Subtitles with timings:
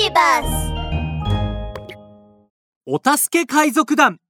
[0.00, 0.72] ビバス
[2.86, 4.20] お助け海賊団。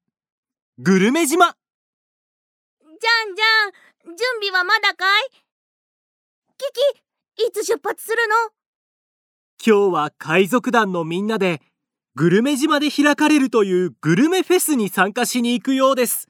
[0.78, 1.44] グルメ島。
[1.44, 4.16] じゃんじゃん。
[4.16, 5.28] 準備はまだかい？
[6.56, 6.64] キ
[7.36, 8.34] キいつ出発するの？
[9.62, 11.60] 今日は海賊団のみんなで
[12.14, 16.28] グルメ島で開かれるというグルメフェスに参加しに行くようです。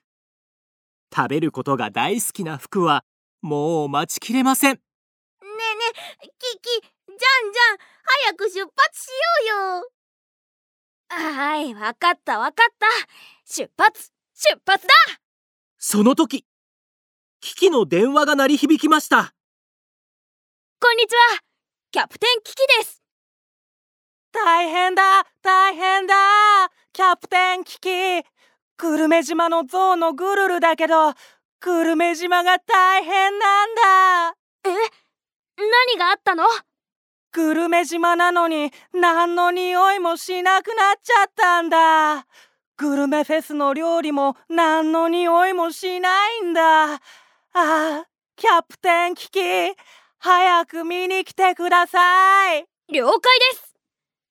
[1.14, 3.04] 食べることが大好きな服は
[3.40, 4.74] もう待ちきれません。
[4.74, 4.80] ね
[5.42, 5.52] えね
[6.24, 7.78] えキキんじゃん。
[8.04, 9.90] 早く出発しようよ。
[11.10, 12.86] はいわかったわかった。
[13.44, 14.92] 出発出発だ。
[15.78, 16.44] その時
[17.40, 19.34] キキの電話が鳴り響きました。
[20.80, 21.40] こんにちは。
[21.90, 23.02] キャプテンキキです。
[24.32, 26.14] 大変だ大変だ。
[26.92, 27.88] キャプテンキキ。
[28.76, 31.14] グルメ島のゾウのグルルだけど
[31.60, 34.36] グルメ島が大変なんだ。
[34.64, 34.70] え
[35.56, 36.44] 何があったの？
[37.38, 42.26] グルメ島なのに何の匂いもしなくなっちゃったんだ。
[42.76, 46.94] グルメフェスの料理も何の匂いもしないんだ。
[46.94, 46.98] あ
[47.52, 49.40] あキャプテンキキ
[50.18, 52.66] 早く見に来てください。
[52.92, 53.20] 了解
[53.52, 53.74] です。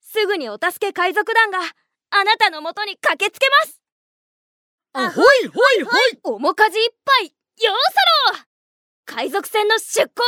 [0.02, 3.82] すぐにお助け海賊団があなたのもとに駆けつけます。
[4.92, 6.40] あほいほいほい。
[6.42, 8.46] 面かじいっぱいようそろ
[9.06, 10.24] 海賊船の出港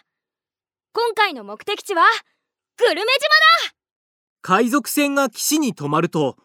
[0.00, 0.04] だ。
[0.96, 2.04] 今回の目的地は
[2.76, 3.28] グルメ島
[3.68, 3.74] だ。
[4.42, 6.36] 海賊船が岸に止まると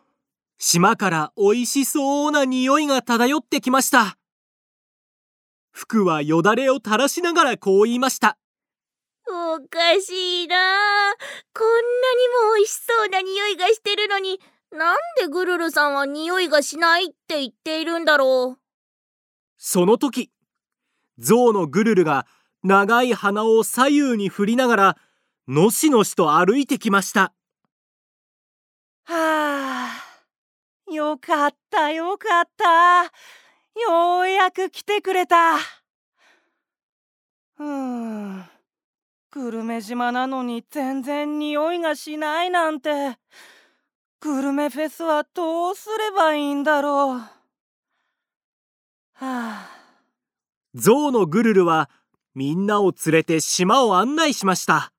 [0.58, 4.18] 島から美味しそうな匂いが漂ってきました。
[5.72, 8.38] 服はよだれを垂らしながらこう言いました。
[9.28, 10.56] おかしいな。
[11.54, 14.40] こんなにも美味しそうな匂いがしてるのに
[14.72, 18.62] なんでグルルさんは匂いがしないって言っているんだろう。
[19.58, 20.32] その時
[21.18, 22.28] ゾウのグルルが
[22.64, 24.98] 長い鼻を左右に振りながら
[25.52, 27.34] のしのしと歩いてきました。
[29.06, 29.90] はあ
[30.92, 33.06] よかったよかった。
[33.82, 35.56] ようやく来てくれた。
[37.58, 38.44] うん
[39.32, 43.18] グルメ島なのに全然匂いがしないなんて。
[44.20, 47.18] グルメフェスはどうすればいいんだろう。
[47.18, 47.32] は
[49.16, 49.68] あ。
[50.76, 51.90] ゾウのグルルは
[52.36, 54.94] みんなを連れて島を案内しました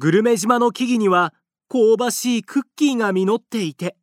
[0.00, 1.34] グルメ島の木々には
[1.68, 3.96] 香ばしいクッキーが実っていて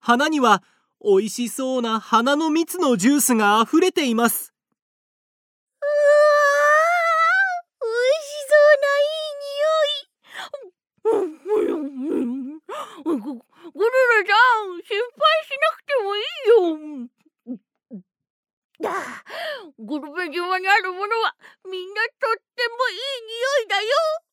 [0.00, 0.62] 花には
[1.04, 4.54] 美味しそうな花の蜜のジュースがあふれています。
[5.82, 5.90] うわ
[7.82, 9.04] 美味しそうない。
[9.04, 11.34] い匂い
[13.04, 17.12] グルルちゃん心配しなくてもいいよ。
[18.80, 18.88] だ
[19.78, 21.36] グルメ島にあるものは
[21.70, 24.23] みんなとってもいい匂いだよ。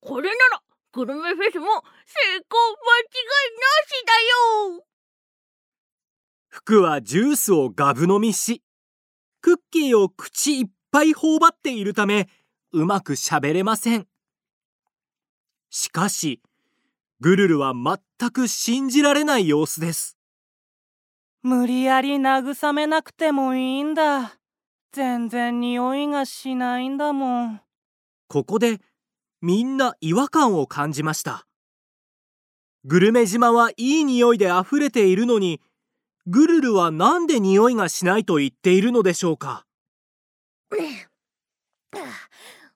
[0.00, 3.24] これならグルメフェスも成功間違い
[3.56, 4.12] なしだ
[4.76, 4.84] よ
[6.48, 8.62] 服はジュースをガブ飲みし
[9.40, 12.28] クッキーを口いっぱい頬張っているため
[12.72, 14.06] うまく喋れません
[15.70, 16.40] しかし
[17.20, 20.16] グルルは全く信じられない様子です
[21.42, 24.37] 無理やり慰めなくてもいいんだ
[24.92, 27.60] 全然匂いがしないんだもん。
[28.26, 28.80] ここで
[29.40, 31.46] みんな違和感を感じました。
[32.84, 35.60] グルメ島はいい匂いであふれているのに
[36.26, 39.66] グルルはなんで匂いがしないと言っているのでしょうか？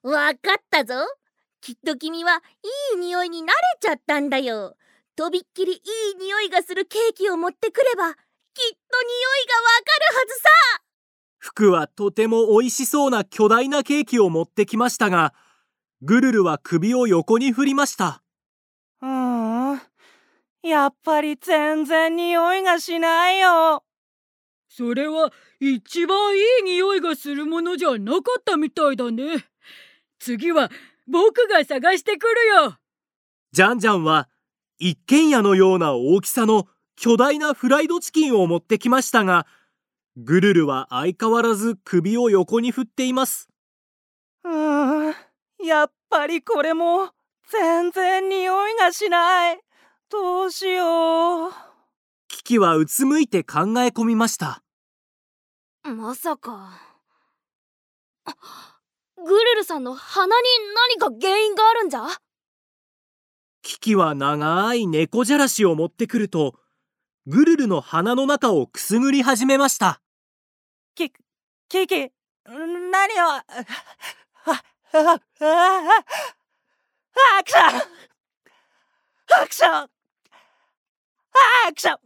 [0.03, 0.95] わかったぞ。
[1.61, 2.41] きっと君は
[2.93, 4.75] いい匂いに慣れちゃったんだよ。
[5.15, 5.79] とびっきりいい
[6.19, 9.92] 匂いがするケーキを持ってくればきっと匂いがわか
[11.55, 15.35] 服はとても美味しそうな巨大なケーキを持ってきましたが
[16.01, 18.23] グルルは首を横に振りました。
[19.01, 19.81] うーん
[20.63, 23.83] やっぱり全然匂いがしないよ。
[24.67, 29.45] それは一番いい匂いがするものじゃなかったみたいだね。
[30.19, 30.71] 次は
[31.07, 32.77] 僕が探してくるよ。
[33.51, 34.27] ジャンジャンは
[34.79, 39.45] 一軒家のような大きさの巨大なフライドチキンを持ってきましたが
[40.15, 43.49] グルルは相変わらず首を横に振っています。
[44.43, 45.15] うーん
[45.65, 47.09] やっぱりこれも
[47.51, 49.59] 全然匂いがしない。
[50.11, 51.51] どうしよう。
[52.27, 54.61] キキはうつむいて考え込みました。
[55.83, 56.79] まさか。
[59.17, 60.43] グルルさんの鼻に
[60.99, 62.05] 何か原因があるんじゃ？
[63.63, 66.53] キキは長い猫じゃらしを持ってくると
[67.25, 70.01] グルルの鼻の中をくすぐり始めました
[70.95, 71.11] き
[71.69, 72.11] キキ
[72.45, 73.45] 何をあ
[74.45, 74.59] あ
[74.95, 75.19] ア
[77.43, 77.81] クション
[79.41, 79.87] アクションア
[81.73, 81.97] クション。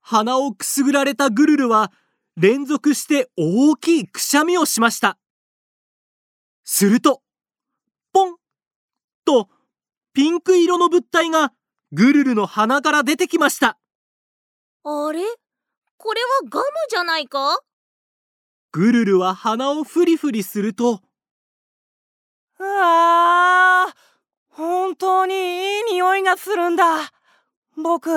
[0.00, 1.92] 鼻をくすぐられたグルルは
[2.36, 5.18] 連続して大きいくしゃみをしました。
[6.62, 7.22] すると
[8.12, 8.36] ポン
[9.24, 9.50] と
[10.14, 11.52] ピンク色の物体が
[11.92, 13.78] グルルの鼻から出てきました。
[14.84, 15.20] あれ？
[15.96, 17.58] これはガムじゃないか？
[18.74, 21.00] グルルは鼻をフリフリすると。
[22.58, 23.94] ああ
[24.48, 27.12] 本当にいい匂いがするんだ。
[27.76, 28.10] 僕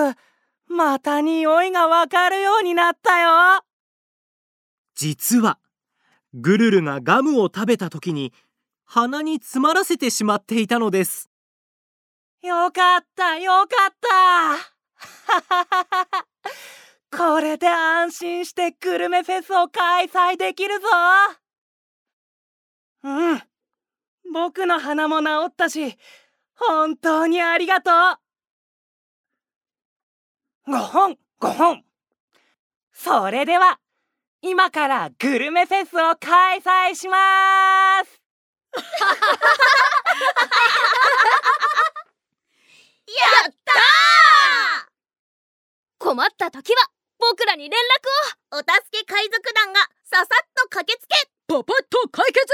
[0.68, 3.62] また匂いがわかるようになったよ。
[4.96, 5.60] 実は
[6.34, 8.34] グルルがガムを食べた時に
[8.84, 11.30] 鼻に詰まらせてしまっていたのです。
[12.42, 14.08] よかったよかった
[17.12, 20.88] これで安心してグルメフェスを開催できるぞ。
[23.04, 23.42] うん。
[24.34, 25.98] 僕の鼻も治ったし
[26.56, 27.94] 本当にありがとう。
[30.70, 31.84] 5本5本
[32.92, 33.80] それでは
[34.42, 38.22] 今からグルメフェスを開催します。
[43.08, 43.72] やった
[45.98, 47.80] 困った時は僕らに連
[48.52, 48.60] 絡を。
[48.60, 51.16] お助け海賊団がささっと駆けつけ。
[51.48, 52.46] パパッと解決。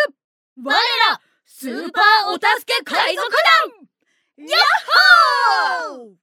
[0.63, 0.73] 我
[1.09, 4.47] らスーパーお助け海賊団。
[4.47, 4.59] ヤッ
[5.97, 6.22] ホー！